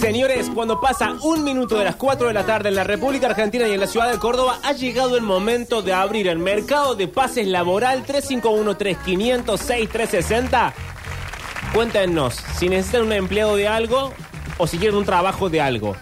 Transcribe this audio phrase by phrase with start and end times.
[0.00, 3.66] Señores, cuando pasa un minuto de las 4 de la tarde en la República Argentina
[3.66, 7.08] y en la ciudad de Córdoba, ha llegado el momento de abrir el mercado de
[7.08, 10.72] pases laboral 351-3506-360.
[11.72, 14.12] Cuéntenos si necesitan un empleado de algo
[14.58, 15.96] o si quieren un trabajo de algo.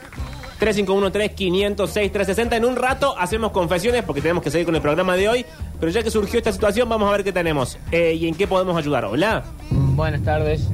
[0.62, 2.56] 351-3506-360.
[2.56, 5.44] En un rato hacemos confesiones porque tenemos que seguir con el programa de hoy.
[5.80, 8.46] Pero ya que surgió esta situación, vamos a ver qué tenemos eh, y en qué
[8.46, 9.04] podemos ayudar.
[9.06, 9.42] Hola.
[9.70, 10.68] Buenas tardes.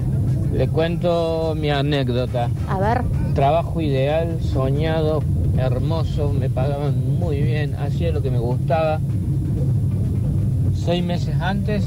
[0.52, 2.50] Le cuento mi anécdota.
[2.68, 3.02] A ver.
[3.34, 5.22] Trabajo ideal, soñado,
[5.56, 9.00] hermoso, me pagaban muy bien, hacía lo que me gustaba.
[10.74, 11.86] Seis meses antes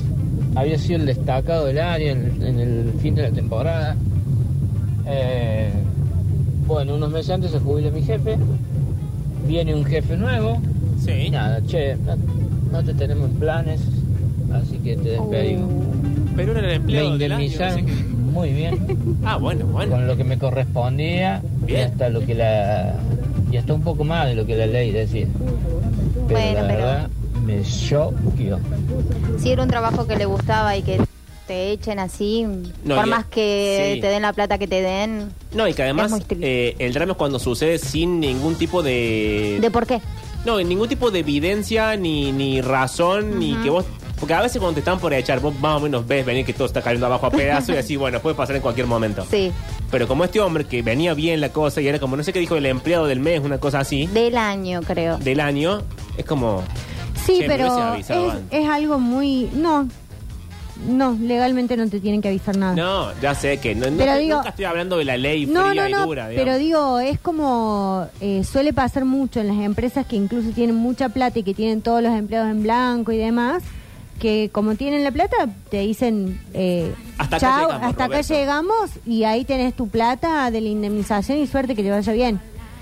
[0.56, 3.96] había sido el destacado del área en, en el fin de la temporada.
[5.06, 5.72] Eh,
[6.72, 8.38] bueno, unos meses antes se jubila mi jefe.
[9.48, 10.60] Viene un jefe nuevo.
[11.04, 11.12] Sí.
[11.12, 12.16] Y nada, che, no,
[12.72, 13.82] no te tenemos en planes,
[14.54, 15.70] así que te despedimos.
[16.36, 17.94] Pero era el Me empleado del año, indemnizaron qué.
[18.32, 18.78] muy bien
[19.26, 19.92] Ah, bueno, bueno.
[19.96, 21.88] con lo que me correspondía y Bien.
[21.92, 22.94] hasta lo que la
[23.52, 25.28] y hasta un poco más de lo que la ley decía.
[26.28, 27.10] Pero Bueno, la pero- verdad
[27.46, 28.60] me choqueó.
[29.40, 31.02] Si era un trabajo que le gustaba y que
[31.52, 32.44] te echen así,
[32.86, 34.02] No, por y- más que sí.
[34.02, 36.70] te den la plata que te den, No, y que además Es muy triste.
[36.70, 39.58] eh, el drama es cuando sucede sin ningún tipo de...
[39.60, 40.00] ¿de por qué?
[40.46, 43.84] No, ningún tipo de evidencia, ni, ni razón, ni que vos...
[44.18, 46.54] Porque a veces cuando te están por echar, vos más o menos ves venir que
[46.54, 49.26] todo está cayendo abajo a pedazos y así, bueno, puede pasar en cualquier momento.
[49.30, 49.52] Sí,
[49.92, 52.40] Pero como este hombre que venía bien la cosa y era como, no sé qué
[52.40, 55.18] dijo el empleado del mes, una cosa así, del año creo.
[55.18, 55.82] del año,
[56.18, 56.64] es como...
[57.26, 58.60] Sí, Che, me hubiese pero avisado es, antes.
[58.62, 59.50] es algo muy...
[59.54, 59.88] No,
[60.88, 62.76] no, legalmente no te tienen que avisar nada.
[62.76, 65.68] No, ya sé que no, no Pero digo- nunca estoy hablando de la ley No,
[65.70, 66.30] fría no, y no, dura.
[66.30, 66.46] digamos.
[66.54, 71.10] pero digo, es como eh, suele pasar mucho en las empresas que incluso tienen mucha
[71.10, 73.64] plata y que tienen todos los empleados en blanco y demás,
[74.20, 75.36] que como tienen la plata
[75.70, 78.34] te dicen, eh, Hasta acá "Chao, llegamos, hasta acá Roberto".
[78.36, 82.40] llegamos y ahí tenés tu plata de la indemnización y suerte que te vaya bien.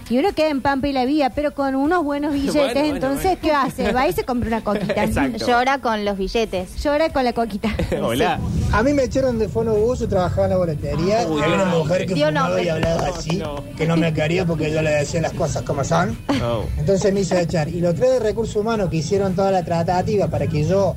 [0.09, 2.95] Y uno queda en Pampa y la Vía, pero con unos buenos billetes, Bueno, bueno,
[2.95, 3.39] entonces, bueno.
[3.43, 3.92] ¿qué hace?
[3.92, 5.03] Va y se compra una coquita.
[5.03, 5.45] Exacto.
[5.45, 6.81] Llora con los billetes.
[6.83, 7.70] Llora con la coquita.
[8.02, 8.39] Hola.
[8.71, 11.65] A mí me echaron de fonobús, yo trabajaba en la boletería Uy, y había una
[11.65, 13.64] mujer que fumaba y hablaba así, No.
[13.77, 16.17] que no me quería porque yo le decía las cosas como son.
[16.39, 16.64] No.
[16.77, 17.67] Entonces me hice echar.
[17.70, 20.95] Y los tres de recursos humanos que hicieron toda la tratativa para que yo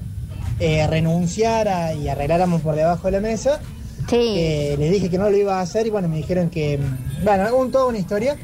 [0.58, 3.60] eh, renunciara y arregláramos por debajo de la mesa,
[4.08, 4.34] Sí.
[4.36, 7.24] eh, les dije que no lo iba a hacer y bueno, me dijeron que, mm,
[7.24, 8.36] bueno, un, toda una historia.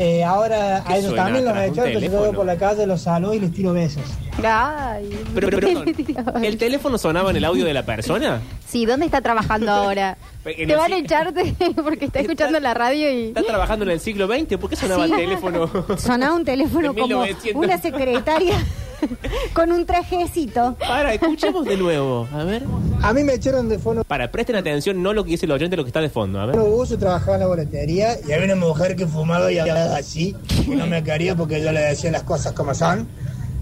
[0.00, 2.32] Eh, ahora ¿Qué a ellos también los hecho, entonces yo voy teléfono?
[2.32, 4.04] por la calle, los saludo y les tiro besos.
[4.44, 5.10] Ay.
[5.34, 8.40] Pero, pero, perdón, ¿el teléfono sonaba en el audio de la persona?
[8.64, 10.16] Sí, ¿dónde está trabajando ahora?
[10.44, 13.24] Te van a echarte porque está escuchando la radio y...
[13.28, 14.56] ¿Está trabajando en el siglo XX?
[14.56, 15.12] ¿Por qué sonaba Sí.
[15.12, 15.68] el teléfono?
[15.98, 17.64] Sonaba un teléfono como 1900.
[17.64, 18.54] una secretaria
[19.52, 20.76] con un trajecito.
[20.78, 22.28] Para, escuchemos de nuevo.
[22.32, 22.64] A ver.
[23.02, 25.76] A mí me echaron de fono Para, presten atención, no lo que dice el oyente,
[25.76, 26.40] lo que está de fondo.
[26.40, 26.56] A ver.
[26.56, 30.34] Fonobús, yo trabajaba en la boletería y había una mujer que fumaba y hablaba así,
[30.64, 33.06] que no me quería porque yo le decía las cosas como son.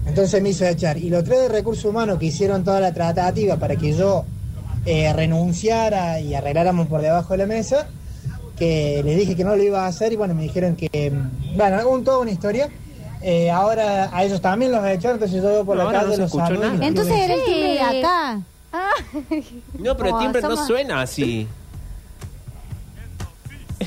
[0.07, 0.97] Entonces me hizo echar.
[0.97, 4.25] Y los tres de recursos humanos que hicieron toda la tratativa para que yo
[4.85, 7.87] eh, renunciara y arregláramos por debajo de la mesa,
[8.57, 11.57] que les dije que no lo iba a hacer y bueno, me dijeron que, mm,
[11.57, 12.69] bueno, un, toda una historia.
[13.21, 16.11] Eh, ahora a ellos también los he echado, entonces yo voy por No, la calle,
[16.11, 16.85] no los saludo nada.
[16.85, 18.41] Entonces era el timbre de acá.
[19.79, 21.47] No, pero el timbre no suena así.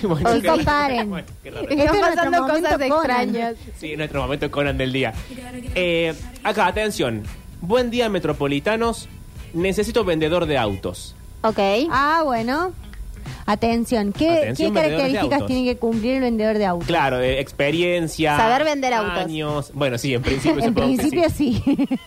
[0.02, 1.10] Bueno, qué- comparen.
[1.10, 2.90] bueno, Están es nuestro pasando momento cosas Conan.
[3.28, 3.54] extrañas.
[3.76, 5.12] Sí, nuestro momento Conan del día.
[5.74, 6.14] Eh,
[6.44, 7.24] acá, atención.
[7.60, 9.08] Buen día, metropolitanos.
[9.52, 11.16] Necesito vendedor de autos.
[11.42, 11.58] Ok.
[11.90, 12.72] Ah, bueno.
[13.46, 16.86] Atención, ¿qué, Atención, ¿qué características tiene que cumplir el vendedor de autos?
[16.86, 18.36] Claro, eh, experiencia.
[18.36, 19.18] Saber vender autos.
[19.18, 19.70] Años.
[19.74, 21.62] Bueno, sí, en principio en principio sí.
[21.64, 21.88] sí.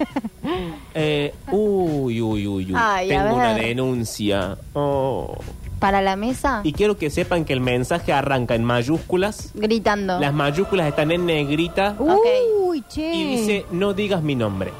[0.95, 2.73] Eh, uy, uy, uy, uy.
[2.75, 4.57] Ay, Tengo una denuncia.
[4.73, 5.35] Oh.
[5.79, 9.51] Para la mesa, Y quiero que sepan que el mensaje arranca en mayúsculas.
[9.53, 10.19] gritando.
[10.19, 11.95] Las mayúsculas están en negrita.
[11.99, 13.13] Uy, che.
[13.13, 14.71] Y dice, no digas mi nombre.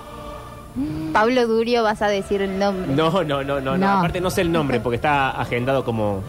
[1.12, 2.94] Pablo Durio vas a decir el nombre.
[2.94, 3.90] No, no, no, no, no.
[3.90, 6.24] Aparte no sé el nombre porque está agendado como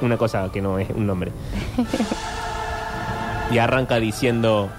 [0.00, 1.32] una cosa que no es un nombre.
[3.50, 4.70] y arranca diciendo,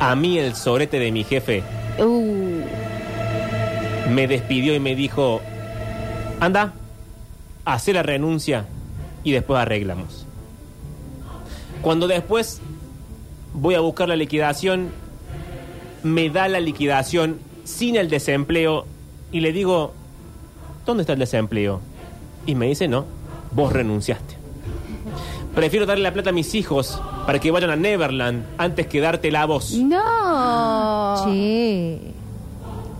[0.00, 1.62] a mí el sorete de mi jefe
[1.98, 2.62] Uh,
[4.10, 5.40] me despidió y me dijo,
[6.40, 6.72] anda,
[7.64, 8.66] hace la renuncia
[9.22, 10.26] y después arreglamos.
[11.82, 12.60] Cuando después
[13.52, 14.88] voy a buscar la liquidación,
[16.02, 18.86] me da la liquidación sin el desempleo
[19.32, 19.92] y le digo,
[20.86, 21.80] ¿dónde está el desempleo?
[22.46, 23.04] Y me dice, no,
[23.52, 24.36] vos renunciaste.
[25.54, 29.30] Prefiero darle la plata a mis hijos para que vayan a Neverland antes que darte
[29.30, 29.72] la voz.
[29.74, 31.24] no.
[31.24, 32.00] Che.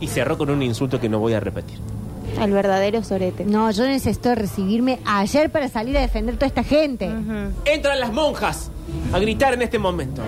[0.00, 1.78] Y cerró con un insulto que no voy a repetir.
[2.40, 3.44] El verdadero sorete.
[3.44, 7.08] No, yo necesito recibirme ayer para salir a defender toda esta gente.
[7.08, 7.52] Ujú.
[7.64, 8.70] Entran las monjas
[9.12, 10.22] a gritar en este momento.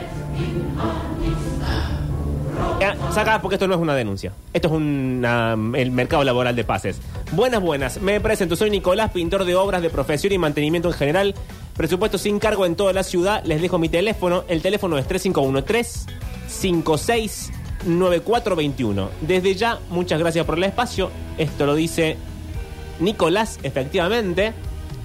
[3.12, 4.32] Saca, porque esto no es una denuncia.
[4.52, 7.00] Esto es una- el mercado laboral de pases.
[7.32, 8.00] Buenas, buenas.
[8.00, 8.56] Me presento.
[8.56, 11.34] Soy Nicolás, pintor de obras de profesión y mantenimiento en general.
[11.76, 13.42] Presupuesto sin cargo en toda la ciudad.
[13.44, 14.44] Les dejo mi teléfono.
[14.48, 15.06] El teléfono es
[17.84, 19.08] 3513-569421.
[19.20, 21.10] Desde ya, muchas gracias por el espacio.
[21.38, 22.16] Esto lo dice
[23.00, 24.52] Nicolás, efectivamente.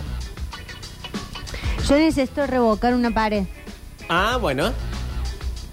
[1.89, 3.45] Yo necesito revocar una pared.
[4.09, 4.73] Ah, bueno.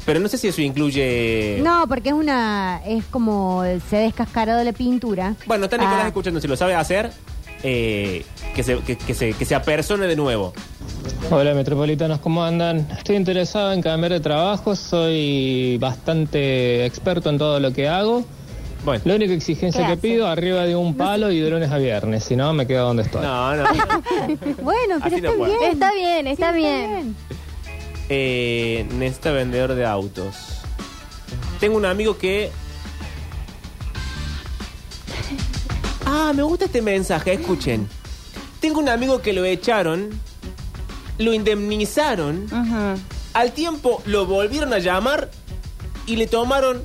[0.09, 1.59] Pero no sé si eso incluye...
[1.63, 2.81] No, porque es una.
[2.83, 3.61] Es como
[3.91, 5.35] se ha descascarado la pintura.
[5.45, 6.07] Bueno, está Nicolás Ah.
[6.07, 6.41] escuchando.
[6.41, 7.11] Si lo sabe hacer,
[7.61, 8.25] eh,
[8.55, 10.51] que, se, que, que se, que se apersone de nuevo.
[11.29, 12.87] Hola metropolitanos, ¿cómo andan?
[12.97, 18.25] Estoy interesado en cambiar de trabajo, soy bastante experto en todo lo que hago.
[18.83, 19.03] Bueno.
[19.05, 20.01] La única exigencia ¿Qué que hace?
[20.01, 23.03] pido, arriba de un palo y de lunes a viernes, si no me quedo donde
[23.03, 23.21] estoy.
[23.21, 23.63] No, no.
[24.63, 25.59] Bueno, pero Así no está puedo.
[25.59, 25.71] bien.
[25.71, 27.15] Está bien, Sí, está bien.
[28.09, 30.35] Eh, necesita vendedor de autos.
[31.59, 32.51] Tengo un amigo que.
[36.05, 37.87] Ah, me gusta este mensaje, escuchen.
[38.59, 40.09] Tengo un amigo que lo echaron,
[41.17, 42.47] lo indemnizaron,
[43.33, 45.29] al tiempo lo volvieron a llamar
[46.05, 46.81] y le tomaron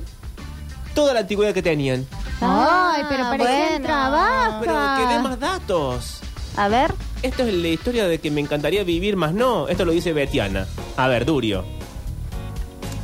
[0.93, 2.05] toda la antigüedad que tenían.
[2.39, 3.85] Ay, pero Ah, para bueno.
[3.85, 4.59] trabaja.
[4.61, 4.73] Pero
[5.07, 6.19] que dé más datos.
[6.55, 6.93] A ver.
[7.23, 9.67] Esto es la historia de que me encantaría vivir más no.
[9.67, 10.67] Esto lo dice Betiana.
[10.97, 11.63] A ver, Durio.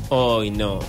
[0.09, 0.79] Hoy no.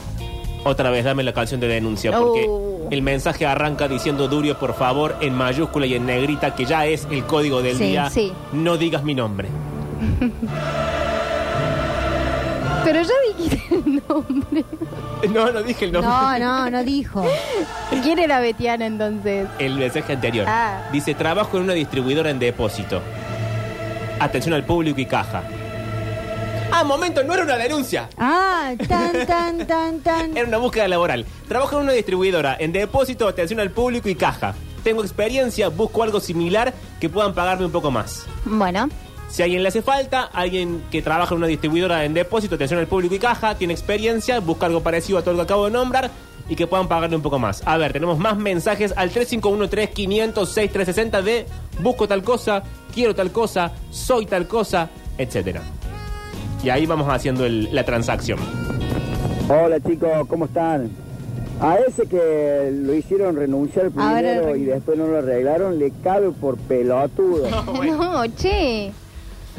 [0.65, 2.89] Otra vez dame la canción de denuncia porque Oh.
[2.91, 7.07] el mensaje arranca diciendo Durio, por favor, en mayúscula y en negrita, que ya es
[7.11, 8.11] el código del Sí, día.
[8.11, 8.33] sí.
[8.53, 9.49] No digas mi nombre.
[12.85, 14.65] Pero ya dijiste el nombre.
[15.33, 16.11] No, no dije el nombre.
[16.11, 17.25] No, no, no dijo.
[18.03, 19.47] ¿Quién era Betiana entonces?
[19.61, 20.47] El mensaje anterior.
[20.49, 20.89] Ah.
[20.91, 23.01] Dice, trabajo en una distribuidora en depósito.
[24.19, 25.45] Atención al público y caja.
[26.75, 28.09] Ah, momento, no era una denuncia.
[28.17, 30.35] Ah, tan, tan, tan, tan.
[30.35, 31.27] Era una búsqueda laboral.
[31.47, 34.55] Trabajo en una distribuidora, en depósito, atención al público y caja.
[34.83, 38.25] Tengo experiencia, busco algo similar que puedan pagarme un poco más.
[38.47, 38.89] Bueno.
[39.29, 42.81] Si a alguien le hace falta, alguien que trabaja en una distribuidora en depósito, atención
[42.81, 45.73] al público y caja, tiene experiencia, busca algo parecido a todo lo que acabo de
[45.73, 46.11] nombrar
[46.49, 47.63] y que puedan pagarle un poco más.
[47.67, 51.45] A ver, tenemos más mensajes al 351-3506-360 de
[51.81, 52.63] busco tal cosa,
[52.95, 54.89] quiero tal cosa, soy tal cosa,
[55.19, 55.61] etcétera.
[56.63, 58.39] Y ahí vamos haciendo el- la transacción.
[59.49, 60.91] Hola chicos, ¿cómo están?
[61.61, 66.31] A ese que lo hicieron renunciar Ahora primero y después no lo arreglaron, le cabe
[66.31, 67.47] por pelotudo.
[67.85, 68.93] No, che.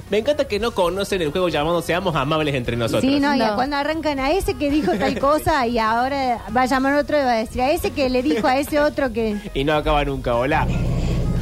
[0.10, 3.02] Me encanta que no conocen el juego llamado Seamos Amables entre nosotros.
[3.04, 3.56] Sí, no, y No.
[3.56, 7.22] cuando arrancan a ese que dijo tal cosa y ahora va a llamar otro y
[7.24, 9.38] va a decir a ese que le dijo a ese otro que...
[9.54, 10.36] Y no acaba nunca.
[10.36, 10.68] Hola.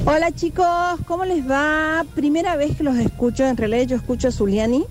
[0.05, 0.67] Hola chicos,
[1.07, 2.03] ¿cómo les va?
[2.13, 4.83] Primera vez que los escucho, en realidad yo escucho a Zuliani.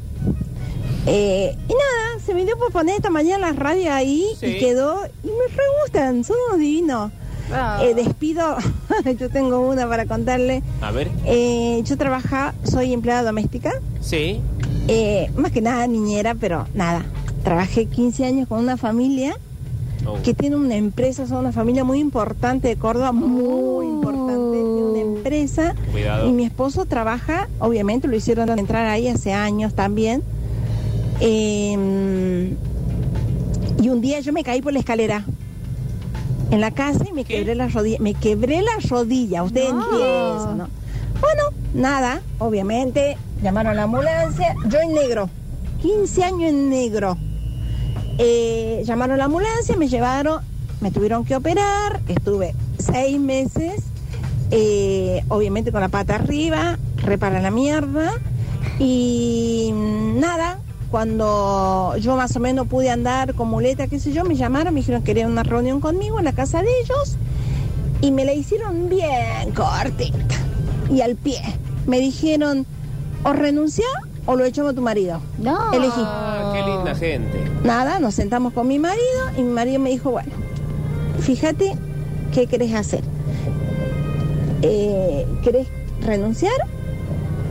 [1.07, 4.47] Eh, y nada, se me dio por poner esta mañana la radio ahí Sí.
[4.47, 7.13] y quedó, y me re gustan, son unos divinos.
[7.53, 7.81] Ah.
[7.83, 8.57] Eh, despido,
[9.19, 10.63] yo tengo una para contarle.
[10.81, 11.11] A ver.
[11.25, 14.41] Eh, yo trabajo, soy empleada doméstica, Sí.
[14.89, 17.05] eh, más que nada niñera, pero nada.
[17.43, 19.35] Trabajé 15 años con una familia
[20.07, 20.17] Oh.
[20.23, 25.01] que tiene una empresa, son una familia muy importante de Córdoba, muy importante, tiene una
[25.01, 25.75] empresa.
[25.93, 26.27] Cuidado.
[26.29, 30.23] Y mi esposo trabaja, obviamente lo hicieron entrar ahí hace años también.
[31.21, 32.55] Eh,
[33.83, 35.25] y un día yo me caí por la escalera
[36.51, 37.35] en la casa y me ¿Qué?
[37.37, 37.99] quebré la rodilla.
[38.01, 39.81] Me quebré la rodilla, ustedes No.
[39.83, 40.69] entienden eso, ¿no?
[41.21, 41.43] Bueno,
[41.75, 45.29] nada, obviamente llamaron a la ambulancia, yo en negro,
[45.83, 47.17] 15 años en negro.
[48.19, 50.41] Eh, llamaron a la ambulancia, me llevaron,
[50.81, 53.83] me tuvieron que operar, estuve seis meses,
[54.51, 58.13] eh, obviamente con la pata arriba, repara la mierda,
[58.79, 60.59] y mm, nada,
[60.91, 64.81] cuando yo más o menos pude andar con muleta, qué sé yo, me llamaron, me
[64.81, 67.17] dijeron que querían una reunión conmigo en la casa de ellos,
[68.01, 70.37] y me la hicieron bien cortita
[70.91, 71.41] y al pie.
[71.87, 72.67] Me dijeron,
[73.25, 73.87] o renuncia
[74.27, 75.21] o lo echamos a tu marido.
[75.39, 75.73] No.
[75.73, 76.01] Elegí.
[76.05, 77.39] Ah, qué linda gente.
[77.65, 80.33] Nada, nos sentamos con mi marido y mi marido me dijo, bueno,
[81.21, 81.77] fíjate
[82.33, 83.03] qué querés hacer.
[84.63, 85.69] Eh, ¿Querés
[86.03, 86.53] renunciar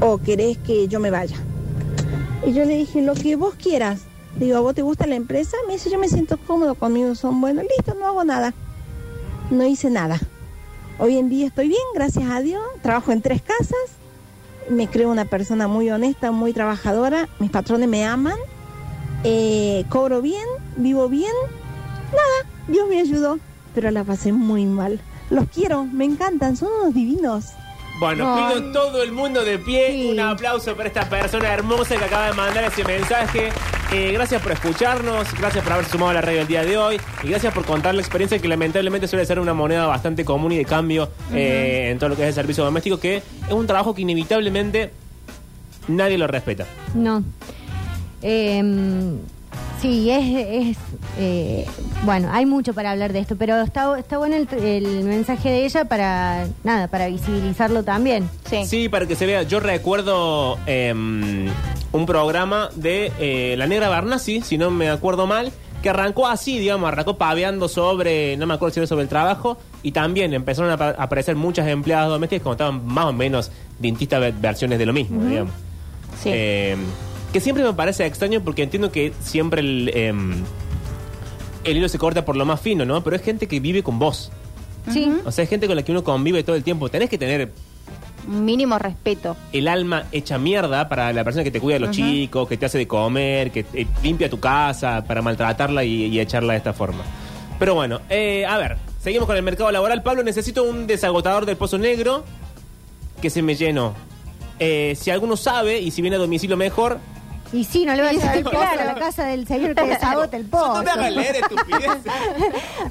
[0.01, 1.37] o querés que yo me vaya?
[2.45, 4.01] Y yo le dije, lo que vos quieras,
[4.35, 5.57] Digo, ¿a vos te gusta la empresa?
[5.67, 7.63] Me dice, yo me siento cómodo conmigo, son buenos.
[7.63, 8.53] Listo, no hago nada.
[9.49, 10.19] No hice nada.
[10.99, 12.63] Hoy en día estoy bien, gracias a Dios.
[12.81, 13.97] Trabajo en tres casas.
[14.69, 17.27] Me creo una persona muy honesta, muy trabajadora.
[17.39, 18.37] Mis patrones me aman.
[19.23, 20.45] Eh, cobro bien,
[20.77, 21.33] vivo bien.
[22.11, 23.39] Nada, Dios me ayudó.
[23.73, 25.01] Pero la pasé muy mal.
[25.29, 27.45] Los quiero, me encantan, son unos divinos.
[27.99, 28.55] Bueno, Ay.
[28.55, 30.09] pido todo el mundo de pie.
[30.09, 33.49] Un aplauso para esta persona hermosa que acaba de mandar ese mensaje.
[33.91, 37.01] Eh, gracias por escucharnos, gracias por haber sumado a la radio el día de hoy
[37.23, 40.57] y gracias por contar la experiencia que lamentablemente suele ser una moneda bastante común y
[40.57, 43.95] de cambio eh, en todo lo que es el servicio doméstico, que es un trabajo
[43.95, 44.91] que inevitablemente
[45.87, 46.67] nadie lo respeta.
[46.93, 47.23] No.
[48.21, 48.61] Eh,
[49.81, 50.71] sí, es...
[50.71, 50.77] es
[51.17, 51.65] eh,
[52.05, 55.65] bueno, hay mucho para hablar de esto, pero está, está bueno el, el mensaje de
[55.65, 58.29] ella para, nada, para visibilizarlo también.
[58.65, 58.87] Sí.
[58.87, 59.43] para que se vea.
[59.43, 61.47] Yo recuerdo em,
[61.91, 65.51] un programa de eh, La Negra Barnasi, si no me acuerdo mal,
[65.83, 69.57] que arrancó así, digamos, arrancó paveando sobre, no me acuerdo si era sobre el trabajo,
[69.83, 73.51] y también empezaron a apa- a aparecer muchas empleadas domésticas que contaban más o menos
[73.79, 75.27] distintas ve- versiones de lo mismo, Ujú.
[75.29, 75.53] digamos.
[76.25, 76.79] Em,
[77.31, 80.43] que siempre me parece extraño porque entiendo que siempre el, em,
[81.63, 83.03] el hilo se corta por lo más fino, ¿no?
[83.03, 84.31] Pero es gente que vive con vos.
[84.91, 85.11] Sí.
[85.25, 86.89] O sea, es gente con la que uno convive todo el tiempo.
[86.89, 87.51] Tenés que tener
[88.27, 89.35] mínimo respeto.
[89.53, 92.65] el alma hecha mierda para la persona que te cuida de los chicos, que te
[92.65, 96.73] hace de comer, que eh, limpia tu casa para maltratarla y, y echarla de esta
[96.73, 97.03] forma.
[97.59, 100.01] Pero bueno, eh, a ver, seguimos con el mercado laboral.
[100.01, 102.23] Pablo, necesito un desagotador del pozo negro
[103.21, 103.93] que se me llenó.
[104.59, 106.99] Eh, si alguno sabe y si viene a domicilio mejor,
[107.51, 108.13] Y sí, no le va a
[108.43, 108.81] pozo Claro.
[108.81, 110.75] a la casa del señor que desagota el pozo.
[110.75, 112.13] no me hagas leer estupideces.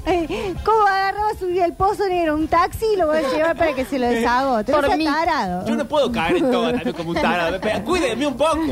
[0.05, 3.73] Eh, ¿Cómo agarraba, subía el pozo negro un taxi y lo voy a llevar para
[3.73, 4.71] que se lo desagote?
[4.73, 5.05] Por mí.
[5.05, 5.65] tarado.
[5.65, 7.57] Yo no puedo caer en todo también como un tarado.
[7.61, 8.57] Pero Cuídenme un poco.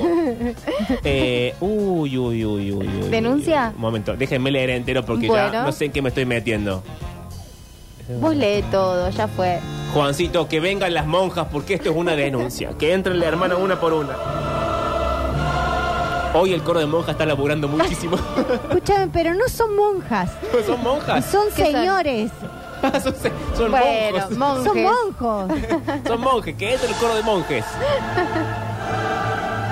[1.03, 3.09] Eh, uy, uy, uy, uy, uy.
[3.09, 3.71] ¿Denuncia?
[3.75, 6.83] Un momento, déjenme leer entero porque ya no sé en qué me estoy metiendo.
[8.19, 9.59] Vos lee todo, ya fue.
[9.93, 12.69] Juancito, que vengan las monjas porque esto es una denuncia.
[12.77, 14.15] Que entren la hermana una por una.
[16.39, 18.15] Hoy el coro de monjas está laburando muchísimo.
[18.69, 20.29] Escúchame, pero no son monjas.
[20.65, 21.25] ¿Son monjas?
[21.25, 22.31] Son señores.
[23.03, 23.15] son,
[23.57, 24.37] son Bueno, monjos.
[24.37, 24.63] monjes.
[24.65, 25.51] Son monjos.
[26.07, 27.65] Son monjes, que entre el coro de monjes.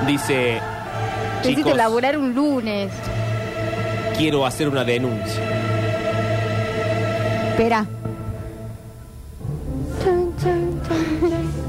[0.08, 0.60] Dice,
[1.44, 2.92] Necesito laburar un lunes.
[4.18, 5.42] quiero hacer una denuncia.
[7.52, 7.86] Espera.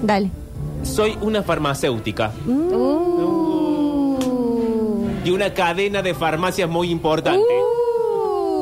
[0.03, 0.31] Dale.
[0.83, 3.56] Soy una farmacéutica Uh.
[5.27, 7.43] De una cadena de farmacias muy importante.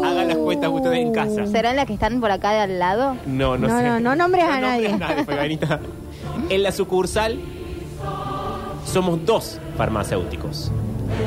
[0.04, 1.46] Hagan las cuentas ustedes en casa.
[1.46, 3.16] ¿Serán las que están por acá de al lado?
[3.26, 3.84] No, no, No, sé.
[3.84, 5.24] no, no nombres a nombres nadie.
[5.24, 5.80] Fabianita.
[6.50, 7.38] En la sucursal
[8.84, 10.70] somos dos farmacéuticos.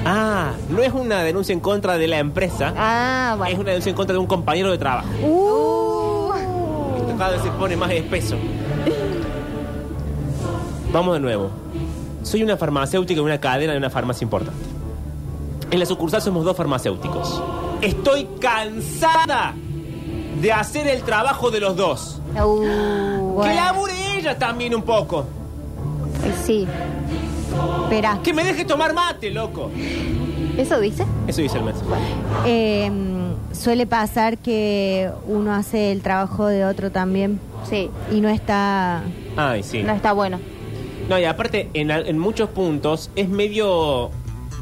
[0.06, 3.60] Ah, no es una denuncia en contra de la empresa, Ah, es bueno.
[3.62, 5.08] una denuncia en contra de un compañero de trabajo.
[5.24, 6.34] Uh.
[6.98, 8.36] Esto cada vez se pone más espeso.
[10.91, 11.50] Vamos de nuevo.
[12.24, 14.67] Soy una farmacéutica de una cadena de una farmacia importante.
[15.72, 17.42] En la sucursal somos dos farmacéuticos.
[17.82, 19.54] Estoy cansada
[20.42, 22.22] de hacer el trabajo de los dos.
[22.42, 25.26] Uh, Que labure ella también un poco.
[26.46, 26.68] Sí.
[27.84, 28.20] Espera.
[28.24, 29.70] Que me deje tomar mate, loco.
[30.58, 31.06] ¿Eso dice?
[31.28, 31.86] Eso dice el mensaje.
[32.46, 32.92] Eh,
[33.52, 37.90] suele pasar que uno hace el trabajo de otro también Sí.
[38.12, 39.04] y no está.
[39.36, 39.84] Ay, sí.
[39.84, 40.40] No está bueno.
[41.10, 44.10] No, y aparte, en muchos puntos es medio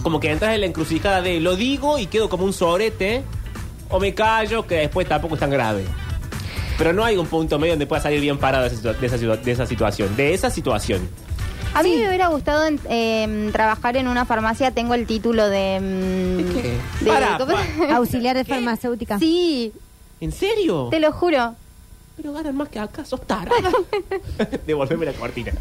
[0.05, 3.23] como que entras en la encrucijada de lo digo y quedo como un sorete,
[3.89, 5.83] o me callo, que después tampoco es tan grave.
[6.77, 9.07] Pero no hay un punto medio donde pueda salir bien parado de esa, situa- de
[9.07, 10.15] esa situa- de esa situación.
[10.15, 11.09] De esa situación.
[11.73, 14.69] A mí me hubiera gustado en- em, trabajar en una farmacia.
[14.69, 15.75] Tengo el título de.
[15.77, 16.77] em, qué?
[17.01, 17.53] de- Para, ¿cómo?
[17.53, 19.17] pa- Auxiliar de farmacéutica.
[19.17, 19.73] Sí,
[20.21, 20.89] ¿En serio?
[20.91, 21.55] te lo juro.
[22.15, 23.71] Pero ganan más que acá, sos tarada.
[24.67, 25.51] Devolveme la cortina.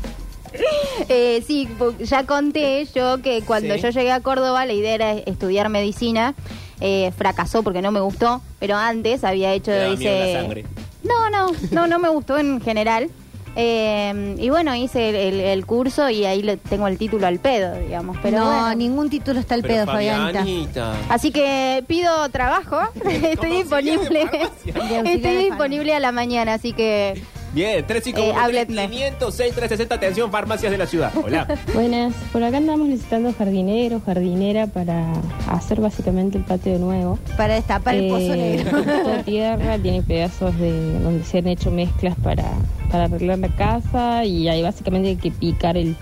[1.08, 1.68] Eh, sí,
[2.00, 3.80] ya conté yo que cuando Sí.
[3.82, 6.34] yo llegué a Córdoba la idea era estudiar medicina.
[6.80, 10.02] Eh, fracasó porque no me gustó, pero antes había hecho, Te daba hice...
[10.04, 10.64] miedo la sangre.
[11.02, 13.10] No, no, no, no me gustó en general.
[13.56, 17.38] Eh, y bueno, hice el, el- el curso y ahí le tengo el título al
[17.38, 18.16] pedo, digamos.
[18.20, 18.74] Pero no, bueno.
[18.74, 20.94] ningún título está al Pero pedo, Fabianita.
[21.08, 22.80] Así que pido trabajo.
[23.04, 24.28] Estoy disponible.
[24.64, 27.22] Estoy disponible a la mañana, así que
[27.54, 28.88] Bien, 3 Eh, háblenme.
[28.90, 31.12] 500 6360 atención farmacias de la ciudad.
[31.16, 31.46] Hola.
[31.74, 35.12] Buenas, por acá andamos necesitando jardinero, jardinera para
[35.48, 37.18] hacer básicamente el patio de nuevo.
[37.36, 38.82] Para destapar el pozo Eh, negro.
[39.24, 42.44] tierra, tiene pedazos de donde se han hecho mezclas para,
[42.90, 45.94] para arreglar la casa y ahí básicamente hay que picar el,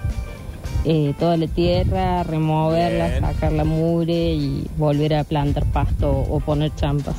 [0.86, 3.20] eh, toda la tierra, removerla, Bien.
[3.20, 7.14] sacar la mugre y volver a plantar pasto o poner champas.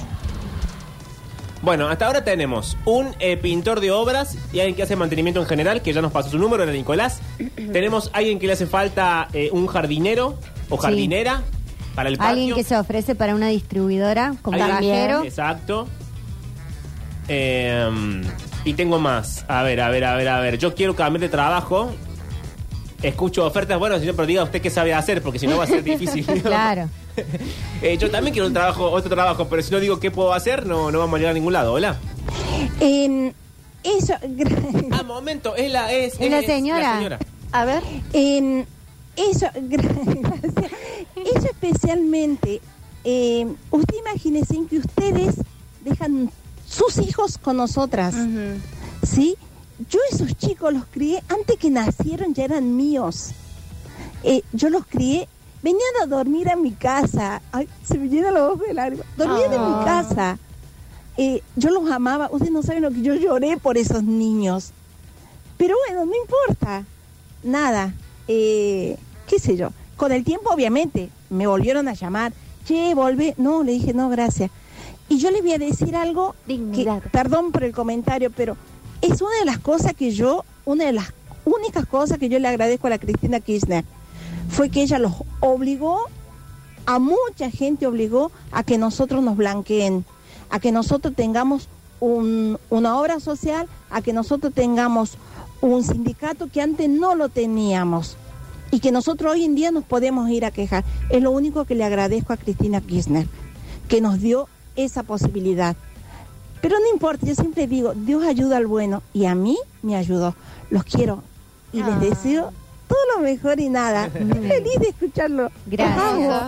[1.63, 5.47] Bueno, hasta ahora tenemos un eh, pintor de obras y alguien que hace mantenimiento en
[5.47, 7.21] general, que ya nos pasó su número, era Nicolás.
[7.71, 10.37] tenemos alguien que le hace falta eh, un jardinero
[10.69, 10.81] o Sí.
[10.81, 11.41] jardinera
[11.95, 12.31] para el patio.
[12.31, 15.23] Alguien que se ofrece para una distribuidora Alguien- cajero.
[15.23, 15.87] Exacto.
[17.29, 18.21] Eh,
[18.65, 19.45] y tengo más.
[19.47, 20.57] A ver, a ver, a ver, a ver.
[20.57, 21.91] Yo quiero cambiar de trabajo.
[23.01, 23.79] Escucho ofertas.
[23.79, 26.25] Bueno, señor, pero diga usted qué sabe hacer, porque si no va a ser difícil.
[26.41, 26.89] Claro.
[27.81, 30.65] Eh, yo también quiero un trabajo, otro trabajo, pero si no digo qué puedo hacer,
[30.65, 31.73] no, no vamos a llegar a ningún lado.
[31.73, 31.97] Hola.
[32.79, 33.33] Em,
[33.83, 34.13] eso,
[34.91, 37.19] Ah, momento, es la, es, Es la es señora.
[37.51, 37.83] A ver.
[38.13, 38.63] em,
[39.17, 40.71] eso, gracias.
[41.35, 42.61] Eso especialmente,
[43.03, 45.35] em, usted imagínese que ustedes
[45.83, 46.31] dejan
[46.67, 48.15] sus hijos con nosotras,
[49.05, 49.35] ¿sí?
[49.89, 53.31] Yo esos chicos los crié antes que nacieron, ya eran míos.
[54.23, 55.27] Eh, yo los crié,
[55.63, 57.41] venían a dormir a mi casa.
[57.51, 59.05] Ay, se me llena los ojos de lágrimas.
[59.17, 59.77] Dormían en Ah.
[59.79, 60.37] mi casa.
[61.17, 62.29] Eh, yo los amaba.
[62.31, 64.71] Ustedes no saben lo que yo lloré por esos niños.
[65.57, 66.83] Pero bueno, no importa.
[67.43, 67.93] Nada.
[68.27, 69.69] Eh, ¿Qué sé yo?
[69.97, 72.33] Con el tiempo, obviamente, me volvieron a llamar.
[72.65, 73.35] Che, volvé.
[73.37, 74.49] No, le dije, no, gracias.
[75.09, 76.35] Y yo le voy a decir algo.
[76.47, 78.57] Que, perdón por el comentario, pero
[79.01, 81.13] es una de las cosas que yo, una de las
[81.45, 83.83] únicas cosas que yo le agradezco a la Cristina Kirchner,
[84.53, 86.05] fue que ella los obligó,
[86.85, 90.05] a mucha gente obligó a que nosotros nos blanqueen,
[90.49, 91.67] a que nosotros tengamos
[91.99, 95.17] un- una obra social, a que nosotros tengamos
[95.61, 98.15] un sindicato que antes no lo teníamos
[98.69, 100.83] y que nosotros hoy en día nos podemos ir a quejar.
[101.09, 103.27] Es lo único que le agradezco a Cristina Kirchner,
[103.87, 105.75] que nos dio esa posibilidad.
[106.61, 110.35] Pero no importa, yo siempre digo, Dios ayuda al bueno y a mí me ayudó.
[110.69, 111.23] Los quiero
[111.71, 111.87] y Ah.
[111.89, 112.51] les deseo
[112.87, 114.09] todo lo mejor y nada.
[114.11, 115.49] Feliz de escucharlo.
[115.65, 116.43] Gracias.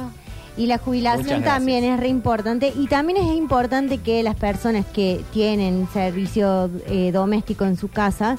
[0.57, 2.71] Y la jubilación también es re importante.
[2.75, 8.37] Y también es importante que las personas que tienen servicio eh, doméstico en su casa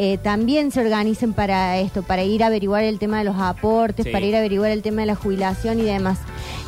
[0.00, 4.06] eh, también se organicen para esto, para ir a averiguar el tema de los aportes,
[4.06, 4.12] Sí.
[4.12, 6.18] para ir a averiguar el tema de la jubilación y demás.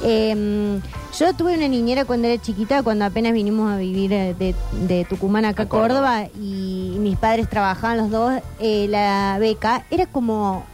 [0.02, 0.80] Eh,
[1.18, 4.54] yo tuve una niñera cuando era chiquita, cuando apenas vinimos a vivir eh, de,
[4.86, 6.22] de Tucumán acá A a Córdoba.
[6.24, 8.34] Córdoba, y mis padres trabajaban los dos.
[8.58, 10.64] eh, la beca era como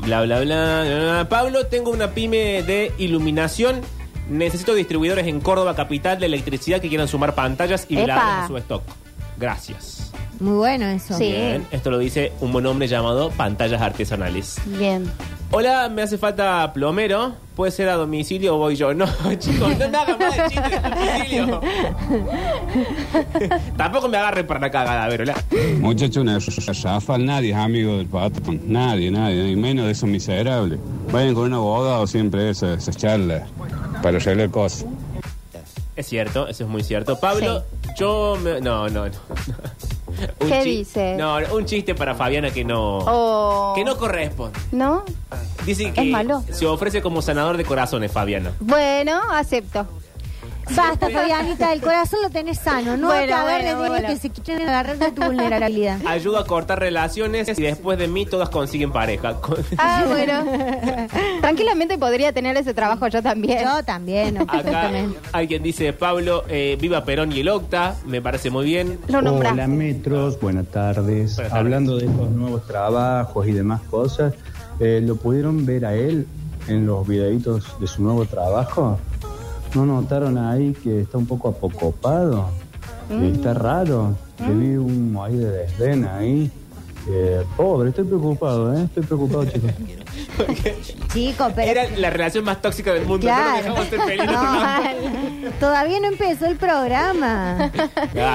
[0.00, 1.28] Bla, bla, bla, bla, bla.
[1.28, 3.80] Pablo, tengo una pyme de iluminación.
[4.28, 8.56] Necesito distribuidores en Córdoba, capital de electricidad que quieran sumar pantallas y veladores a su
[8.56, 8.82] stock.
[9.36, 10.12] Gracias.
[10.38, 11.16] Muy bueno eso.
[11.18, 11.32] Sí.
[11.32, 14.60] Bien, esto lo dice un buen hombre llamado Pantallas Artesanales.
[14.66, 15.10] Bien.
[15.52, 17.32] Hola, me hace falta plomero.
[17.56, 18.94] ¿Puede ser a domicilio o voy yo?
[19.00, 21.60] No, chicos, no me hagan más de chiste de domicilio.
[23.76, 25.34] Tampoco me agarren para la cagada, a ver, hola.
[25.78, 26.38] Muchacho, una
[26.84, 28.60] rafa, nadie es amigo del patrón.
[28.66, 30.78] Nadie, nadie, y menos de esos miserables.
[31.10, 33.42] Vayan con un abogado siempre esas, esas charlas
[34.02, 34.86] para arreglar cosas.
[35.96, 37.18] Es cierto, eso es muy cierto.
[37.18, 37.64] Pablo,
[37.98, 38.60] yo me...
[38.60, 39.12] No, no, no.
[40.40, 41.16] Un ¿Qué chi- dice?
[41.16, 42.98] No, un chiste para Fabiana que no.
[42.98, 43.72] Oh.
[43.74, 44.58] Que no corresponde.
[44.72, 45.04] ¿No?
[45.64, 46.42] Dice que Es malo.
[46.50, 48.52] se ofrece como sanador de corazones, Fabiana.
[48.60, 49.86] Bueno, acepto.
[50.76, 52.96] Basta, Fabianita, el corazón lo tenés sano.
[52.96, 54.08] No Bueno, te agarres bueno, de bueno.
[54.08, 55.98] que se quieren agarrar de tu vulnerabilidad.
[56.06, 59.36] Ayuda a cortar relaciones y después de mí todas consiguen pareja.
[59.78, 60.44] Ah, bueno.
[61.40, 63.64] Tranquilamente podría tener ese trabajo yo también.
[63.64, 64.90] Yo también, no, Acá
[65.32, 68.98] alguien dice, Pablo, eh, viva Perón y el Octa, me parece muy bien.
[69.08, 69.54] Lo nombraste.
[69.60, 71.34] Hola Metros, buenas tardes.
[71.36, 71.52] Buenas tardes.
[71.52, 74.34] Hablando de estos nuevos trabajos y demás cosas,
[74.78, 76.26] eh, ¿lo pudieron ver a él
[76.68, 78.98] en los videitos de su nuevo trabajo?
[79.74, 82.48] ¿No notaron ahí que está un poco apocopado?
[83.08, 84.16] Que Está raro.
[84.46, 86.50] Le vi un ahí de desdén ahí.
[87.08, 88.82] Eh, pobre, estoy preocupado, ¿eh?
[88.84, 89.70] Estoy preocupado, chicos.
[91.12, 91.70] Chico, pero.
[91.70, 93.26] Era la relación más tóxica del mundo.
[93.26, 93.76] No Claro.
[93.88, 94.30] ser felices.
[94.30, 97.70] No, todavía no empezó el programa.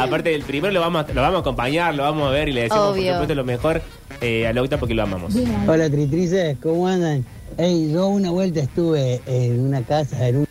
[0.03, 2.53] Aparte del primero lo vamos, a, lo vamos a acompañar, lo vamos a ver y
[2.53, 3.11] le decimos por Obvio.
[3.13, 3.81] supuesto lo mejor
[4.21, 5.33] eh, a Octa porque lo amamos.
[5.67, 7.23] Hola Tritrices, ¿cómo andan?
[7.57, 10.44] Ey, yo una vuelta estuve en una casa, en un,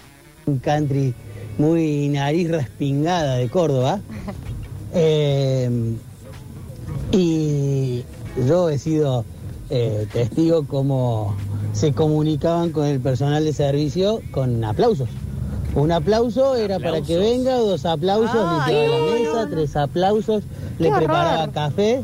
[0.46, 1.14] un country
[1.58, 4.00] muy nariz respingada de Córdoba.
[4.96, 5.68] Eh,
[7.10, 8.04] y
[8.46, 9.24] yo he sido
[9.68, 11.34] eh, testigo como
[11.72, 15.08] se comunicaban con el personal de servicio con aplausos.
[15.74, 18.34] Un aplauso era para que venga, dos aplausos,
[18.68, 20.44] le llevaba no, la mesa, tres aplausos,
[20.78, 21.54] le preparaba horror.
[21.54, 22.02] café.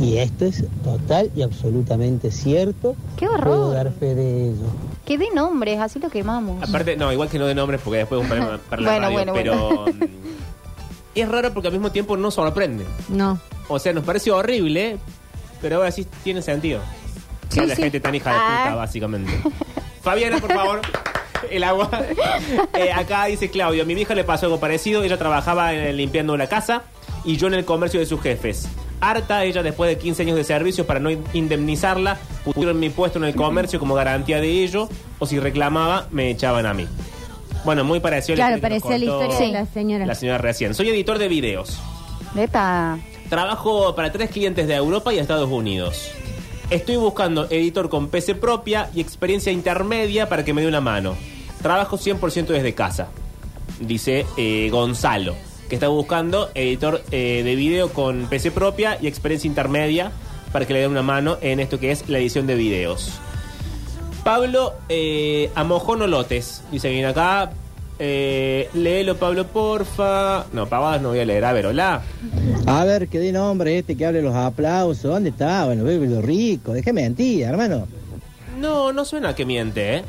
[0.00, 2.96] Y esto es total y absolutamente cierto.
[3.18, 3.74] Qué Puedo horror.
[3.74, 4.93] dar fe de ello.
[5.06, 6.66] Que de nombres, así lo quemamos.
[6.66, 9.06] Aparte, no, igual que no de nombres porque después es un problema para la Bueno,
[9.06, 10.00] radio, bueno, pero mm,
[11.14, 12.84] es raro porque al mismo tiempo no sorprende.
[13.08, 13.38] No.
[13.68, 14.98] O sea, nos parece horrible,
[15.60, 16.80] pero ahora sí tiene sentido.
[17.50, 17.82] Sí, Que la sí.
[17.82, 18.62] gente tan hija de Ah.
[18.64, 19.32] puta, básicamente.
[20.02, 20.80] Fabiana, por favor.
[21.50, 21.90] El agua.
[22.72, 25.02] Eh, acá dice Claudio, mi vieja le pasó algo parecido.
[25.04, 26.82] Ella trabajaba en el- limpiando la casa
[27.24, 28.66] y yo en el comercio de sus jefes.
[29.10, 33.24] Harta, ella después de 15 años de servicio, para no indemnizarla, pusieron mi puesto en
[33.24, 34.88] el comercio como garantía de ello,
[35.18, 36.86] o si reclamaba, me echaban a mí.
[37.64, 40.06] Bueno, muy parecido a Claro, historia parecía la historia de la señora.
[40.06, 40.74] La señora recién.
[40.74, 41.78] Soy editor de videos.
[42.36, 42.98] Epa.
[43.28, 46.10] Trabajo para tres clientes de Europa y Estados Unidos.
[46.70, 51.14] Estoy buscando editor con PC propia y experiencia intermedia para que me dé una mano.
[51.62, 53.08] Trabajo 100% desde casa,
[53.80, 55.34] dice eh, Gonzalo,
[55.68, 60.12] que está buscando editor eh, de video con PC propia y experiencia intermedia
[60.52, 63.12] para que le dé una mano en esto que es la edición de videos.
[64.22, 67.50] Pablo eh, Amojono Lotes, dice bien acá.
[67.98, 70.46] Eh, léelo, Pablo, porfa.
[70.52, 71.44] No, pavadas no voy a leer.
[71.44, 72.02] A ver, hola.
[72.66, 75.02] A ver, que dé nombre este que hable los aplausos.
[75.02, 75.66] ¿Dónde está?
[75.66, 76.72] Bueno, lo rico.
[76.72, 77.86] Deje mentir, hermano.
[78.58, 80.04] No, no suena que miente, ¿eh?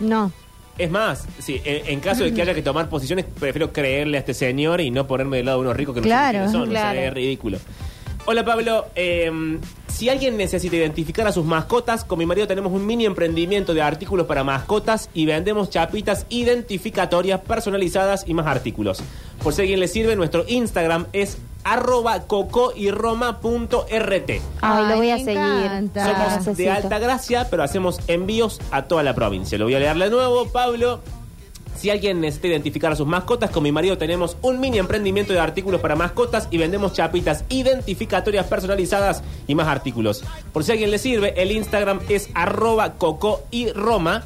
[0.00, 0.30] No.
[0.78, 4.20] Es más, sí, en, en caso de que haya que tomar posiciones, prefiero creerle a
[4.20, 6.52] este señor y no ponerme del lado de unos ricos que no Claro, sé quiénes
[6.52, 6.68] son.
[6.68, 6.90] claro.
[6.90, 7.58] O sea, es ridículo.
[8.28, 9.30] Hola Pablo, eh,
[9.86, 13.82] si alguien necesita identificar a sus mascotas, con mi marido tenemos un mini emprendimiento de
[13.82, 19.00] artículos para mascotas y vendemos chapitas identificatorias personalizadas y más artículos.
[19.42, 24.30] Por si a alguien le sirve, nuestro Instagram es arroba cocoyroma.rt.
[24.60, 25.90] Ay, lo voy a seguir.
[25.92, 29.58] Somos de alta gracia, pero hacemos envíos a toda la provincia.
[29.58, 31.00] Lo voy a leer de nuevo, Pablo.
[31.76, 35.40] Si alguien necesita identificar a sus mascotas, con mi marido tenemos un mini emprendimiento de
[35.40, 40.24] artículos para mascotas y vendemos chapitas identificatorias personalizadas y más artículos.
[40.54, 44.24] Por si a alguien le sirve, el Instagram es arroba cocoyroma.rt.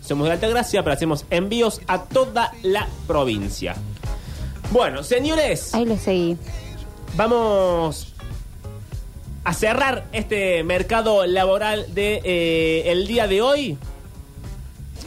[0.00, 3.76] Somos de alta gracia, pero hacemos envíos a toda la provincia.
[4.70, 5.74] Bueno, señores.
[5.74, 6.36] Ahí lo seguí.
[7.16, 8.14] Vamos
[9.44, 13.78] a cerrar este mercado laboral de eh, el día de hoy.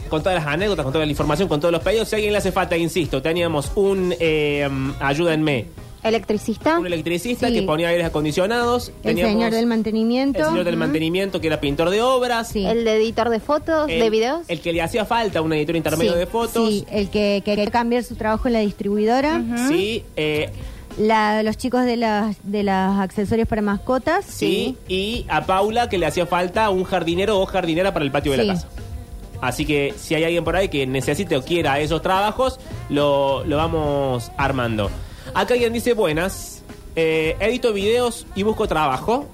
[0.09, 2.07] Con todas las anécdotas, con toda la información, con todos los pedidos.
[2.07, 4.67] Si a alguien le hace falta, insisto, teníamos un, eh,
[4.99, 5.67] ayúdenme,
[6.03, 6.79] ¿Electricista?
[6.79, 7.53] un electricista Sí.
[7.55, 8.87] que ponía aires acondicionados.
[9.03, 10.39] El Teníamos señor del mantenimiento.
[10.39, 12.49] el señor del mantenimiento que era pintor de obras.
[12.49, 12.65] Sí.
[12.65, 14.41] ¿El de editor de fotos, El- de videos?
[14.47, 16.69] El que le hacía falta un editor intermedio Sí, de fotos.
[16.69, 19.41] Sí, el que quería cambiar su trabajo en la distribuidora.
[19.67, 20.49] Sí, eh,
[20.97, 24.25] La- los chicos de las de los accesorios para mascotas.
[24.25, 28.33] Sí, y a Paula que le hacía falta un jardinero o jardinera para el patio
[28.33, 28.45] de Sí.
[28.45, 28.67] la casa.
[29.39, 32.59] Así que si hay alguien por ahí que necesite o quiera esos trabajos,
[32.89, 34.89] lo, lo vamos armando.
[35.33, 36.63] Acá alguien dice, buenas,
[36.95, 39.25] eh, edito videos y busco trabajo.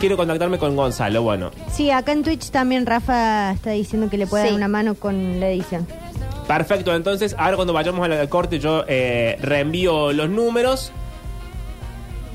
[0.00, 1.22] Quiero contactarme con Gonzalo.
[1.22, 4.48] Bueno, Sí, acá en Twitch también Rafa está diciendo que le puede Sí.
[4.50, 5.86] dar una mano con la edición.
[6.48, 6.94] perfecto.
[6.94, 10.90] Entonces, ahora cuando vayamos al, al corte yo eh, reenvío los números.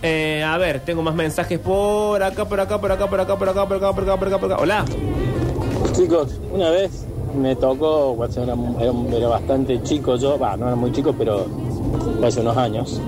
[0.02, 3.50] Eh, a ver, tengo más mensajes por acá, por acá, por acá, por acá, por
[3.50, 4.62] acá, por acá, por acá, por acá, por acá.
[4.64, 4.86] Hola.
[5.94, 10.76] Chicos, una vez me tocó, bueno, era, era- era bastante chico yo, va, no era
[10.76, 11.46] muy chico, pero
[12.24, 13.02] hace unos años.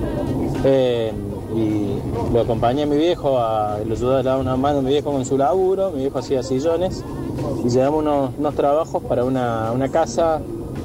[0.63, 1.11] Eh,
[1.55, 4.89] y lo acompañé a mi viejo, a, lo ayudé a dar una mano a mi
[4.89, 7.03] viejo con su laburo, mi viejo hacía sillones
[7.63, 10.41] y llevamos unos, unos trabajos para una, una casa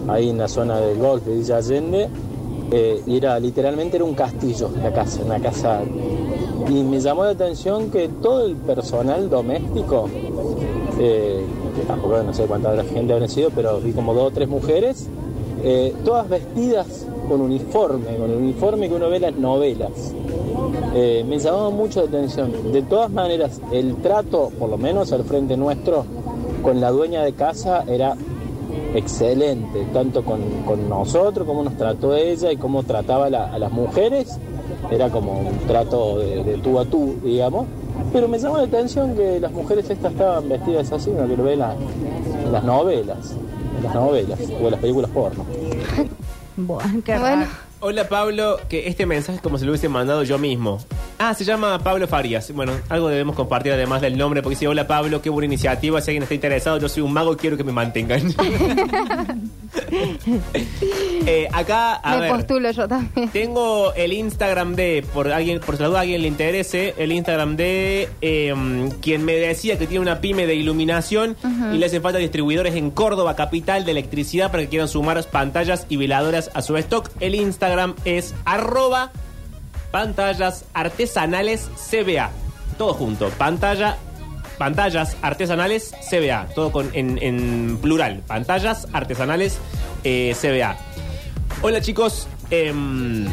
[0.09, 2.09] ahí en la zona del golf de Villa Allende.
[2.70, 5.83] Eh, y era literalmente era un castillo la casa, una casa.
[6.68, 10.09] Y me llamó la atención que todo el personal doméstico,
[10.98, 11.44] eh,
[11.76, 15.09] que tampoco no sé cuánta gente habrán sido, pero vi como dos o tres mujeres,
[15.66, 20.12] eh, todas vestidas con uniforme, con el uniforme que uno ve las novelas.
[20.94, 22.72] Eh, me llamaba mucho la atención.
[22.72, 26.05] De todas maneras, el trato, por lo menos al frente nuestro,
[26.62, 28.14] con la dueña de casa era
[28.94, 34.38] excelente, tanto con, nosotros, como nos trató ella y cómo trataba a las mujeres.
[34.90, 37.66] Era como un trato de, tú a tú, digamos.
[38.12, 41.27] Pero me llamó la atención que las mujeres estas estaban vestidas así, ¿no?
[41.27, 41.44] que lo
[42.53, 43.35] las novelas,
[43.76, 45.44] en las novelas o en las películas porno.
[46.56, 47.20] Buah, qué Bueno.
[47.42, 47.46] raro.
[47.80, 50.78] Hola Pablo, que este mensaje es como si lo hubiese mandado yo mismo.
[51.18, 52.53] Ah, se llama Pablo Farias.
[52.53, 56.11] Bueno, algo debemos compartir además del nombre, porque dice, hola Pablo, qué buena iniciativa, si
[56.11, 58.35] alguien está interesado, yo soy un mago y quiero que me mantengan.
[61.27, 63.31] Eh, acá, a Me ver, postulo yo también.
[63.31, 67.12] tengo el Instagram de, por alguien, por si la duda a alguien le interese, el
[67.12, 68.55] Instagram de eh,
[69.00, 71.74] quien me decía que tiene una pyme de iluminación Ujú.
[71.74, 75.87] y le hacen falta distribuidores en Córdoba, capital de electricidad, para que quieran sumar pantallas
[75.88, 77.09] y veladoras a su stock.
[77.20, 79.11] El Instagram es arroba
[79.94, 82.33] pantallas artesanales CBA.
[82.76, 83.28] Todo junto.
[83.28, 83.96] Pantalla,
[84.59, 86.48] pantallas artesanales CBA.
[86.52, 88.20] Todo en plural.
[88.26, 89.61] Pantallas artesanales
[90.02, 90.76] eh, CBA.
[91.62, 92.26] Hola chicos.
[92.50, 93.28] em,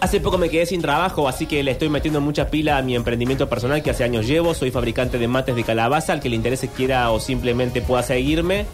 [0.00, 2.94] hace poco me quedé sin trabajo, así que le estoy metiendo mucha pila a mi
[2.94, 4.54] emprendimiento personal que hace años llevo.
[4.54, 6.12] Soy fabricante de mates de calabaza.
[6.12, 8.66] Al que le interese quiera o simplemente pueda seguirme.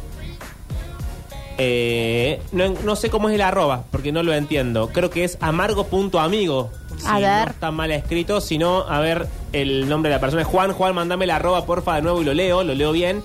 [1.56, 4.90] Eh, no, no sé cómo es el arroba, porque no lo entiendo.
[4.92, 6.70] Creo que es amargo.amigo.
[7.06, 7.44] A Si ver.
[7.46, 10.72] No está mal escrito, sino, a ver, el nombre de la persona es Juan.
[10.72, 13.22] Juan, mandame el arroba, porfa, de nuevo y lo leo, lo leo bien.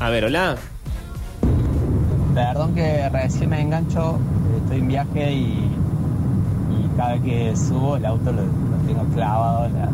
[0.00, 0.56] A ver, hola.
[2.34, 4.18] Perdón que recién me engancho,
[4.62, 5.42] estoy en viaje y,
[6.70, 9.88] y cada vez que subo el auto lo, lo tengo clavado en, la,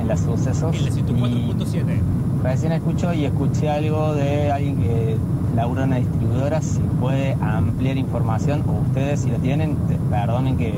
[0.00, 0.74] en los sucesos.
[0.76, 2.00] El de 104.7.
[2.44, 5.16] Recién escucho y escuché algo de alguien que
[5.54, 9.76] labura en una distribuidora, si puede ampliar información, o ustedes si lo tienen,
[10.08, 10.74] perdonen que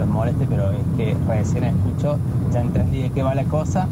[0.00, 2.18] los moleste, pero es que recién escucho,
[2.52, 3.86] ya entendí de qué va la cosa,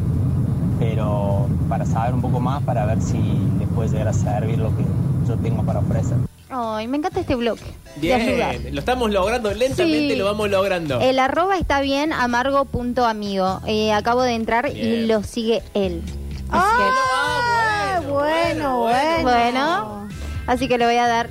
[0.79, 3.17] pero para saber un poco más, para ver si
[3.59, 4.83] les puede llegar a servir lo que
[5.27, 6.17] yo tengo para ofrecer.
[6.51, 7.61] Ay, me encanta este bloque.
[8.01, 10.15] de lo estamos logrando, lentamente Sí.
[10.15, 10.99] lo vamos logrando.
[10.99, 13.61] El arroba está bien, amargo.amigo.
[13.67, 16.01] Eh, acabo de entrar y lo sigue él.
[16.51, 19.21] Ah, bueno, bueno.
[19.21, 20.07] Bueno,
[20.47, 21.29] así que le voy a dar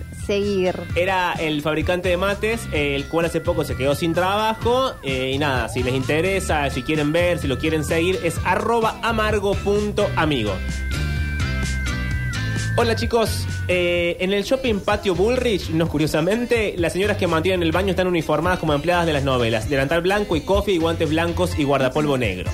[0.95, 4.93] Era el fabricante de mates, el cual hace poco se quedó sin trabajo.
[5.03, 8.99] eh, y nada, si les interesa, si quieren ver, si lo quieren seguir, es arroba
[9.03, 10.53] amargo.amigo.
[12.77, 17.71] Hola chicos, Eh, en el shopping patio Bullrich, no curiosamente, las señoras que mantienen el
[17.71, 21.59] baño están uniformadas como empleadas de las novelas, delantal blanco y coffee y guantes blancos
[21.59, 22.51] y guardapolvo negro.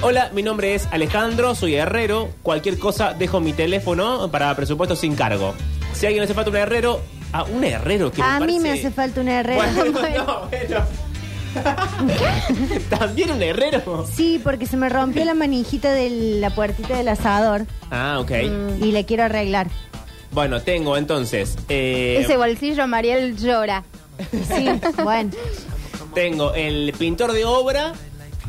[0.00, 2.30] Hola, mi nombre es Alejandro, soy herrero.
[2.42, 5.54] Cualquier cosa dejo mi teléfono para presupuesto sin cargo.
[6.00, 7.00] Si a alguien le hace falta un herrero,
[7.34, 9.70] ah, un herrero que A mí me parece- hace falta una herrera.
[9.74, 9.84] Bueno,
[10.26, 10.86] no, bueno.
[12.88, 14.06] ¿También un herrero?
[14.10, 16.08] Sí, porque se me rompió la manijita de
[16.40, 18.30] la puertita del asador Ah, ok.
[18.80, 19.68] y le quiero arreglar.
[20.32, 21.56] Bueno, tengo entonces.
[21.68, 23.82] eh, Ese bolsillo Mariel llora.
[24.32, 24.68] Sí,
[25.02, 25.30] bueno.
[26.14, 27.92] Tengo el pintor de obra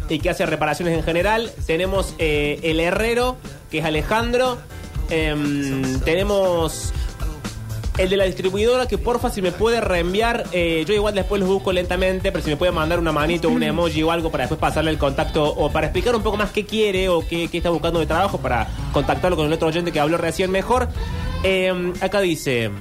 [0.09, 1.51] y que hace reparaciones en general.
[1.65, 3.35] Tenemos eh, el herrero,
[3.69, 4.57] que es Alejandro.
[5.09, 6.93] Em, tenemos
[7.97, 10.45] el de la distribuidora, que porfa si me puede reenviar.
[10.51, 13.61] eh, yo igual después los busco lentamente, pero si me puede mandar una manito, un
[13.63, 16.65] emoji o algo para después pasarle el contacto o para explicar un poco más qué
[16.65, 19.99] quiere o qué, qué está buscando de trabajo para contactarlo con el otro oyente que
[19.99, 20.89] habló recién mejor.
[21.43, 22.71] Em, acá dice...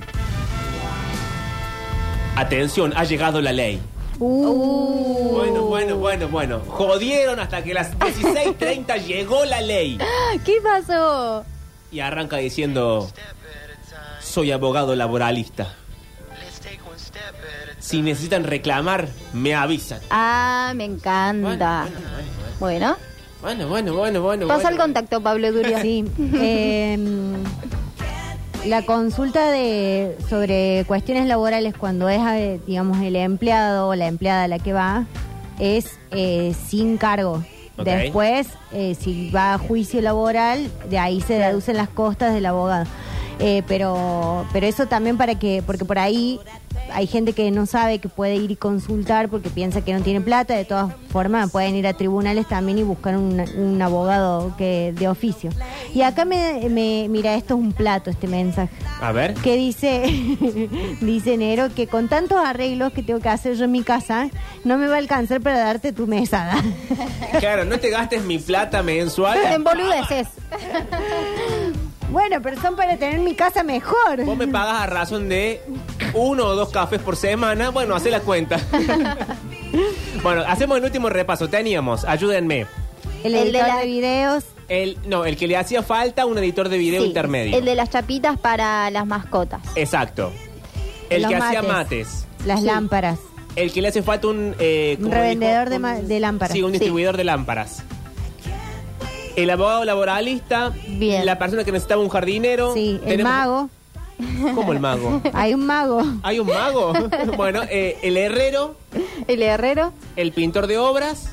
[2.37, 3.81] Atención, ha llegado la ley.
[4.19, 5.31] Uh.
[5.33, 6.61] Bueno, bueno, bueno, bueno.
[6.69, 9.99] Jodieron hasta que las 16.30 llegó la ley.
[10.45, 11.45] ¿Qué pasó?
[11.91, 13.11] Y arranca diciendo,
[14.31, 15.75] soy abogado laboralista.
[17.79, 20.01] Si necesitan reclamar, me avisan.
[20.11, 21.89] Ah, me encanta.
[22.61, 22.97] Bueno,
[23.41, 24.47] Bueno, bueno, bueno, bueno.
[24.47, 24.77] pasa bueno.
[24.77, 25.81] el contacto, Pablo Durio.
[25.81, 26.05] Sí.
[26.35, 26.99] eh,
[28.67, 34.47] la consulta de sobre cuestiones laborales cuando es, eh, digamos, el empleado o la empleada
[34.47, 35.07] la que va,
[35.59, 37.43] es eh, sin cargo.
[37.79, 42.85] Después, eh, si va a juicio laboral, de ahí se deducen las costas del abogado.
[43.43, 46.39] Eh, pero, pero eso también para que, porque por ahí
[46.93, 50.21] hay gente que no sabe que puede ir y consultar porque piensa que no tiene
[50.21, 50.55] plata.
[50.55, 55.09] De todas formas, pueden ir a tribunales también y buscar un, un abogado que de
[55.09, 55.51] oficio.
[55.95, 58.71] Y acá me, me- mira, esto es un plato, este mensaje.
[59.01, 59.33] A ver.
[59.35, 60.03] Que dice,
[61.01, 64.29] dice Nero, que con tantos arreglos que tengo que hacer yo en mi casa,
[64.65, 66.63] no me va a alcanzar para darte tu mesada.
[67.39, 69.39] Claro, no te gastes mi plata mensual.
[69.51, 70.29] En boludeces.
[72.11, 74.25] bueno, pero son para tener mi casa mejor.
[74.25, 75.61] Vos me pagas a razón de
[76.15, 77.71] uno o dos cafés por semana.
[77.71, 78.59] Bueno, hacé la cuenta.
[80.23, 81.49] bueno, hacemos el último repaso.
[81.49, 82.67] Teníamos, ayúdenme.
[83.25, 84.45] El El de editor la- de videos.
[84.69, 87.59] El, no, el que le hacía falta un editor de video Sí, intermedio.
[87.59, 89.61] El de las chapitas para las mascotas.
[89.75, 90.33] Exacto.
[91.11, 92.25] El Los que hacía mates.
[92.47, 92.67] Las Sí.
[92.67, 93.19] lámparas.
[93.57, 94.55] El que le hace falta un...
[94.61, 96.53] eh, Un revendedor ma- de lámparas.
[96.53, 97.83] Sí, un distribuidor de lámparas.
[99.37, 100.73] El abogado laboralista.
[100.89, 101.25] Bien.
[101.27, 102.75] La persona que necesitaba un jardinero.
[102.75, 103.71] Sí, el Tenemos- mago.
[104.55, 105.23] ¿Cómo el mago?
[105.33, 106.03] Hay un mago.
[106.23, 106.93] ¿Hay un mago?
[107.37, 108.77] bueno, eh, el herrero,
[109.27, 109.93] El herrero.
[110.17, 111.31] el pintor de obras.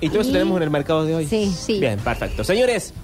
[0.00, 1.26] Y todo eso Y- tenemos en el mercado de hoy.
[1.26, 1.52] Sí.
[1.54, 1.78] Sí.
[1.80, 2.44] Bien, perfecto.
[2.44, 2.94] Señores,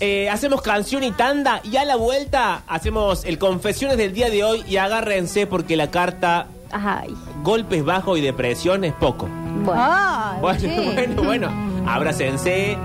[0.00, 4.42] eh, hacemos canción y tanda y a la vuelta hacemos el confesiones del día de
[4.42, 7.14] hoy y agárrense porque la carta Ay.
[7.42, 9.26] golpes bajos y depresión es poco.
[9.26, 9.72] Bueno.
[9.76, 10.68] Ah, Bueno, sí.
[10.94, 11.48] bueno, bueno.
[11.86, 12.76] Abrácense,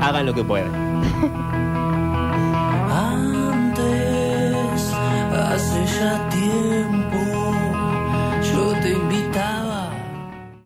[0.00, 0.72] hagan lo que puedan.
[2.90, 4.92] Antes,
[5.32, 6.97] hace ya tiempo,